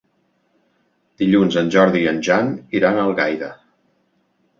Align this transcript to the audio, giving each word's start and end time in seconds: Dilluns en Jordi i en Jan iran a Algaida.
Dilluns 1.23 1.57
en 1.61 1.69
Jordi 1.75 2.01
i 2.05 2.07
en 2.13 2.21
Jan 2.29 2.49
iran 2.79 2.97
a 2.97 3.05
Algaida. 3.11 3.51